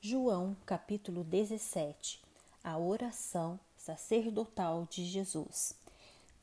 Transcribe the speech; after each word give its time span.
João 0.00 0.56
capítulo 0.64 1.24
17 1.24 2.22
A 2.62 2.78
oração 2.78 3.58
sacerdotal 3.76 4.86
de 4.88 5.04
Jesus. 5.04 5.74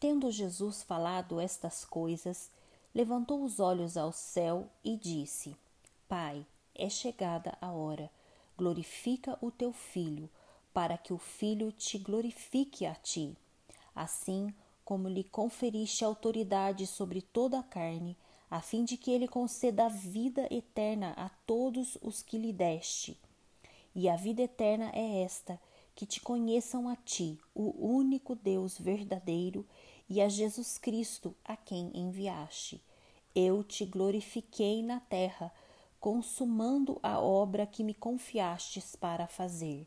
Tendo 0.00 0.28
Jesus 0.32 0.82
falado 0.82 1.38
estas 1.38 1.84
coisas, 1.84 2.50
levantou 2.92 3.44
os 3.44 3.60
olhos 3.60 3.96
ao 3.96 4.10
céu 4.10 4.66
e 4.82 4.96
disse: 4.96 5.56
Pai, 6.08 6.44
é 6.74 6.88
chegada 6.88 7.56
a 7.60 7.70
hora. 7.70 8.10
Glorifica 8.58 9.38
o 9.40 9.52
teu 9.52 9.72
filho, 9.72 10.28
para 10.72 10.98
que 10.98 11.12
o 11.12 11.18
filho 11.18 11.70
te 11.70 11.96
glorifique 11.96 12.84
a 12.84 12.96
ti. 12.96 13.36
Assim 13.94 14.52
como 14.84 15.08
lhe 15.08 15.22
conferiste 15.22 16.04
autoridade 16.04 16.88
sobre 16.88 17.22
toda 17.22 17.60
a 17.60 17.62
carne, 17.62 18.16
a 18.50 18.60
fim 18.60 18.84
de 18.84 18.96
que 18.96 19.12
ele 19.12 19.28
conceda 19.28 19.86
a 19.86 19.88
vida 19.88 20.48
eterna 20.52 21.12
a 21.16 21.28
todos 21.46 21.96
os 22.02 22.20
que 22.20 22.36
lhe 22.36 22.52
deste. 22.52 23.16
E 23.94 24.08
a 24.08 24.16
vida 24.16 24.42
eterna 24.42 24.90
é 24.92 25.22
esta: 25.22 25.60
que 25.94 26.04
te 26.04 26.20
conheçam 26.20 26.88
a 26.88 26.96
ti, 26.96 27.38
o 27.54 27.86
único 27.86 28.34
Deus 28.34 28.78
verdadeiro, 28.78 29.66
e 30.08 30.20
a 30.20 30.28
Jesus 30.28 30.76
Cristo, 30.76 31.34
a 31.44 31.56
quem 31.56 31.90
enviaste. 31.94 32.82
Eu 33.34 33.62
te 33.62 33.84
glorifiquei 33.84 34.82
na 34.82 35.00
terra, 35.00 35.52
consumando 36.00 36.98
a 37.02 37.20
obra 37.20 37.66
que 37.66 37.82
me 37.82 37.94
confiastes 37.94 38.94
para 38.96 39.26
fazer. 39.26 39.86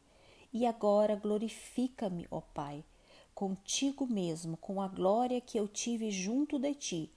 E 0.52 0.66
agora 0.66 1.16
glorifica-me, 1.16 2.26
ó 2.32 2.42
Pai, 2.42 2.84
contigo 3.36 4.08
mesmo, 4.08 4.58
com 4.58 4.82
a 4.82 4.88
glória 4.88 5.40
que 5.40 5.60
eu 5.60 5.68
tive 5.68 6.10
junto 6.10 6.58
de 6.58 6.74
ti, 6.74 7.12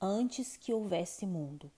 antes 0.00 0.56
que 0.56 0.72
houvesse 0.72 1.26
mundo. 1.26 1.70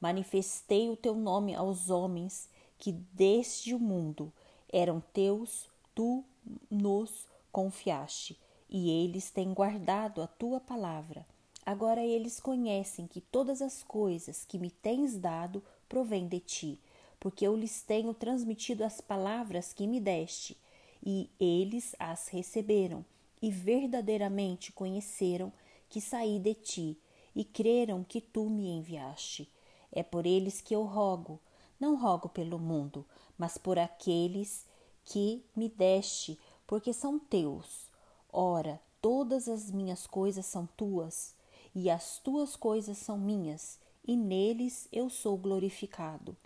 Manifestei 0.00 0.90
o 0.90 0.96
teu 0.96 1.14
nome 1.14 1.54
aos 1.54 1.88
homens 1.88 2.48
que 2.80 2.92
desde 3.12 3.74
o 3.74 3.78
mundo 3.78 4.32
eram 4.72 5.00
teus, 5.12 5.68
tu 5.94 6.24
nos 6.70 7.26
confiaste, 7.52 8.36
e 8.68 8.90
eles 8.90 9.30
têm 9.30 9.52
guardado 9.52 10.22
a 10.22 10.26
tua 10.26 10.58
palavra. 10.58 11.26
Agora 11.64 12.02
eles 12.02 12.40
conhecem 12.40 13.06
que 13.06 13.20
todas 13.20 13.60
as 13.60 13.82
coisas 13.82 14.44
que 14.44 14.58
me 14.58 14.70
tens 14.70 15.18
dado 15.18 15.62
provêm 15.88 16.26
de 16.26 16.40
ti, 16.40 16.80
porque 17.20 17.46
eu 17.46 17.54
lhes 17.54 17.82
tenho 17.82 18.14
transmitido 18.14 18.82
as 18.82 19.00
palavras 19.00 19.74
que 19.74 19.86
me 19.86 20.00
deste, 20.00 20.56
e 21.04 21.28
eles 21.38 21.94
as 21.98 22.28
receberam, 22.28 23.04
e 23.42 23.50
verdadeiramente 23.50 24.72
conheceram 24.72 25.52
que 25.88 26.00
saí 26.00 26.38
de 26.38 26.54
ti, 26.54 26.98
e 27.34 27.44
creram 27.44 28.02
que 28.02 28.20
tu 28.20 28.48
me 28.48 28.68
enviaste. 28.70 29.48
É 29.92 30.02
por 30.02 30.24
eles 30.24 30.60
que 30.60 30.74
eu 30.74 30.84
rogo 30.84 31.38
não 31.80 31.96
rogo 31.96 32.28
pelo 32.28 32.58
mundo, 32.58 33.06
mas 33.38 33.56
por 33.56 33.78
aqueles 33.78 34.66
que 35.04 35.42
me 35.56 35.68
deste, 35.68 36.38
porque 36.66 36.92
são 36.92 37.18
teus. 37.18 37.88
Ora, 38.30 38.80
todas 39.00 39.48
as 39.48 39.70
minhas 39.70 40.06
coisas 40.06 40.44
são 40.44 40.68
tuas, 40.76 41.34
e 41.74 41.88
as 41.88 42.18
tuas 42.18 42.54
coisas 42.54 42.98
são 42.98 43.18
minhas, 43.18 43.78
e 44.06 44.14
neles 44.14 44.86
eu 44.92 45.08
sou 45.08 45.36
glorificado. 45.36 46.36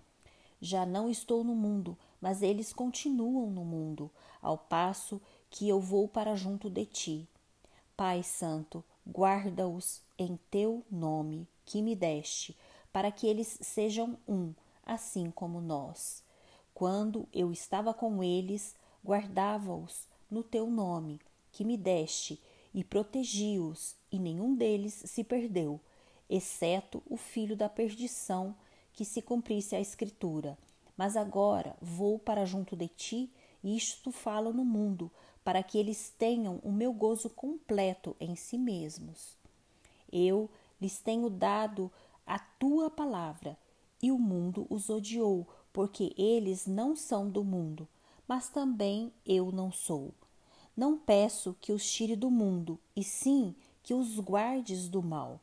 Já 0.61 0.87
não 0.87 1.11
estou 1.11 1.45
no 1.45 1.55
mundo, 1.55 1.99
mas 2.21 2.41
eles 2.41 2.73
continuam 2.73 3.51
no 3.51 3.65
mundo, 3.65 4.11
ao 4.41 4.57
passo 4.57 5.21
que 5.51 5.69
eu 5.69 5.81
vou 5.81 6.09
para 6.09 6.37
junto 6.37 6.71
de 6.71 6.87
ti. 6.87 7.29
Pai 7.97 8.23
Santo, 8.23 8.83
guarda-os 9.07 10.01
em 10.19 10.39
teu 10.51 10.83
nome 10.91 11.47
que 11.67 11.83
me 11.83 11.95
deste, 11.95 12.57
para 12.93 13.11
que 13.11 13.27
eles 13.27 13.59
sejam 13.61 14.17
um 14.27 14.55
assim 14.85 15.31
como 15.31 15.61
nós. 15.61 16.23
Quando 16.73 17.29
eu 17.33 17.53
estava 17.53 17.95
com 17.95 18.23
eles, 18.23 18.75
guardava-os 19.05 20.09
no 20.31 20.43
teu 20.43 20.69
nome, 20.69 21.21
que 21.53 21.65
me 21.65 21.77
deste, 21.77 22.41
e 22.75 22.83
protegi-os, 22.83 23.95
e 24.11 24.19
nenhum 24.19 24.55
deles 24.57 25.03
se 25.07 25.23
perdeu, 25.23 25.81
exceto 26.29 27.03
o 27.09 27.17
filho 27.17 27.57
da 27.57 27.69
perdição, 27.69 28.57
que 28.93 29.05
se 29.05 29.23
cumprisse 29.23 29.77
a 29.77 29.81
Escritura. 29.81 30.59
Mas 30.97 31.17
agora 31.17 31.77
vou 31.81 32.19
para 32.19 32.45
junto 32.45 32.77
de 32.77 32.89
ti, 32.89 33.31
e 33.63 33.77
isto 33.77 34.11
falo 34.11 34.53
no 34.53 34.65
mundo, 34.65 35.11
para 35.45 35.63
que 35.63 35.79
eles 35.79 36.13
tenham 36.19 36.59
o 36.65 36.73
meu 36.73 36.93
gozo 36.93 37.31
completo 37.31 38.17
em 38.19 38.35
si 38.35 38.59
mesmos. 38.59 39.37
Eu 40.11 40.51
lhes 40.81 40.99
tenho 41.01 41.29
dado 41.29 41.93
a 42.27 42.39
tua 42.39 42.91
palavra, 42.91 43.59
e 44.05 44.13
o 44.13 44.19
mundo 44.19 44.67
os 44.69 44.91
odiou, 44.91 45.49
porque 45.73 46.13
eles 46.19 46.67
não 46.67 46.95
são 46.95 47.31
do 47.31 47.43
mundo, 47.43 47.89
mas 48.29 48.51
também 48.51 49.11
eu 49.25 49.51
não 49.51 49.73
sou. 49.73 50.13
Não 50.77 50.99
peço 50.99 51.57
que 51.59 51.73
os 51.73 51.91
tire 51.91 52.15
do 52.15 52.31
mundo, 52.31 52.79
e 52.95 53.03
sim 53.03 53.55
que 53.83 53.95
os 53.95 54.21
guardes 54.21 54.91
do 54.91 55.03
mal. 55.03 55.41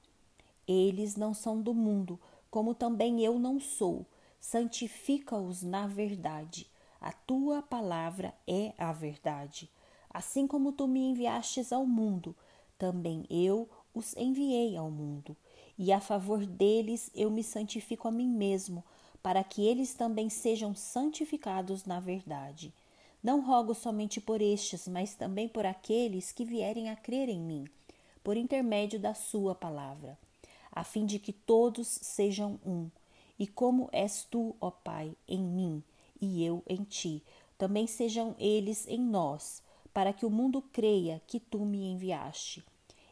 Eles 0.68 1.16
não 1.16 1.34
são 1.34 1.60
do 1.60 1.74
mundo, 1.74 2.20
como 2.52 2.76
também 2.76 3.26
eu 3.26 3.40
não 3.40 3.60
sou. 3.60 4.06
Santifica-os 4.40 5.64
na 5.64 5.88
verdade. 5.88 6.70
A 7.02 7.12
tua 7.12 7.64
palavra 7.64 8.32
é 8.46 8.76
a 8.78 8.94
verdade. 8.94 9.72
Assim 10.08 10.46
como 10.46 10.72
tu 10.72 10.88
me 10.88 11.00
enviastes 11.00 11.74
ao 11.74 11.88
mundo, 11.88 12.36
também 12.78 13.26
eu 13.28 13.68
os 13.92 14.16
enviei 14.16 14.78
ao 14.78 14.92
mundo 14.92 15.36
e 15.84 15.92
a 15.92 16.00
favor 16.00 16.46
deles 16.46 17.10
eu 17.16 17.32
me 17.32 17.44
santifico 17.44 18.08
a 18.08 18.12
mim 18.12 18.28
mesmo, 18.28 18.84
para 19.24 19.44
que 19.44 19.66
eles 19.66 19.96
também 19.96 20.30
sejam 20.30 20.76
santificados 20.76 21.86
na 21.86 22.00
verdade. 22.00 22.72
Não 23.24 23.42
rogo 23.42 23.74
somente 23.74 24.22
por 24.22 24.44
estes, 24.44 24.88
mas 24.88 25.16
também 25.16 25.48
por 25.48 25.66
aqueles 25.66 26.32
que 26.32 26.46
vierem 26.46 26.92
a 26.92 26.96
crer 26.96 27.30
em 27.30 27.40
mim, 27.40 27.66
por 28.24 28.38
intermédio 28.38 29.00
da 29.00 29.16
Sua 29.16 29.56
palavra, 29.56 30.16
a 30.72 30.84
fim 30.84 31.04
de 31.04 31.18
que 31.18 31.34
todos 31.34 31.88
sejam 31.88 32.60
um. 32.64 32.88
E 33.40 33.48
como 33.48 33.90
és 33.92 34.24
tu, 34.24 34.56
ó 34.62 34.70
Pai, 34.70 35.16
em 35.28 35.42
mim 35.42 35.84
e 36.22 36.46
eu 36.46 36.62
em 36.70 36.84
ti, 36.84 37.24
também 37.58 37.88
sejam 37.88 38.36
eles 38.38 38.88
em 38.88 39.00
nós, 39.00 39.64
para 39.92 40.14
que 40.14 40.28
o 40.28 40.30
mundo 40.30 40.62
creia 40.62 41.20
que 41.26 41.40
tu 41.40 41.66
me 41.66 41.88
enviaste. 41.88 42.64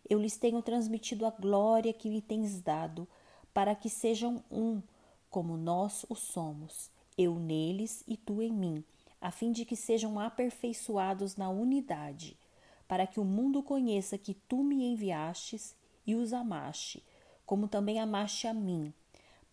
Eu 0.10 0.20
lhes 0.20 0.38
tenho 0.38 0.62
transmitido 0.62 1.26
a 1.26 1.30
glória 1.30 1.94
que 1.94 2.10
me 2.10 2.22
tens 2.22 2.60
dado, 2.60 3.08
para 3.54 3.76
que 3.76 3.90
sejam 3.90 4.44
um, 4.50 4.82
como 5.30 5.56
nós 5.56 6.06
o 6.10 6.16
somos, 6.16 6.90
eu 7.18 7.36
neles 7.36 8.04
e 8.08 8.18
tu 8.18 8.42
em 8.42 8.52
mim, 8.52 8.84
a 9.22 9.30
fim 9.30 9.52
de 9.52 9.66
que 9.66 9.76
sejam 9.76 10.20
aperfeiçoados 10.20 11.36
na 11.36 11.50
unidade, 11.50 12.38
para 12.88 13.06
que 13.06 13.20
o 13.20 13.24
mundo 13.24 13.62
conheça 13.62 14.18
que 14.18 14.34
tu 14.34 14.64
me 14.64 14.84
enviastes 14.86 15.76
e 16.08 16.16
os 16.16 16.34
amaste, 16.34 17.04
como 17.46 17.68
também 17.68 18.00
amaste 18.00 18.48
a 18.48 18.54
mim. 18.54 18.92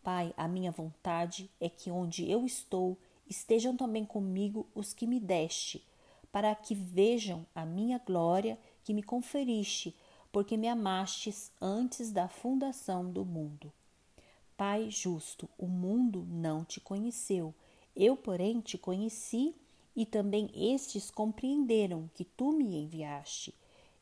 Pai, 0.02 0.32
a 0.36 0.48
minha 0.48 0.70
vontade 0.70 1.50
é 1.60 1.68
que 1.68 1.90
onde 1.90 2.30
eu 2.30 2.46
estou 2.46 2.96
estejam 3.28 3.76
também 3.76 4.04
comigo 4.04 4.66
os 4.74 4.94
que 4.94 5.06
me 5.06 5.20
deste, 5.20 5.84
para 6.32 6.54
que 6.54 6.74
vejam 6.74 7.44
a 7.54 7.66
minha 7.66 7.98
glória 7.98 8.58
que 8.84 8.94
me 8.94 9.02
conferiste 9.02 9.94
porque 10.36 10.54
me 10.54 10.68
amastes 10.68 11.50
antes 11.58 12.12
da 12.12 12.28
fundação 12.28 13.10
do 13.10 13.24
mundo. 13.24 13.72
Pai 14.54 14.90
justo, 14.90 15.48
o 15.56 15.66
mundo 15.66 16.26
não 16.28 16.62
te 16.62 16.78
conheceu, 16.78 17.54
eu, 17.96 18.18
porém, 18.18 18.60
te 18.60 18.76
conheci, 18.76 19.54
e 19.96 20.04
também 20.04 20.50
estes 20.54 21.10
compreenderam 21.10 22.10
que 22.12 22.22
tu 22.22 22.52
me 22.52 22.76
enviaste. 22.76 23.54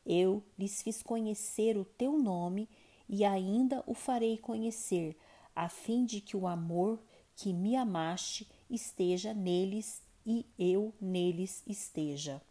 Eu 0.05 0.43
lhes 0.59 0.81
fiz 0.81 1.01
conhecer 1.01 1.77
o 1.77 1.85
teu 1.85 2.19
nome 2.19 2.67
e 3.07 3.23
ainda 3.23 3.81
o 3.87 3.93
farei 3.93 4.37
conhecer, 4.37 5.17
a 5.55 5.69
fim 5.69 6.03
de 6.03 6.19
que 6.19 6.35
o 6.35 6.47
amor 6.47 7.01
que 7.33 7.53
me 7.53 7.77
amaste 7.77 8.45
esteja 8.69 9.33
neles 9.33 10.03
e 10.25 10.45
eu 10.59 10.93
neles 10.99 11.63
esteja. 11.65 12.41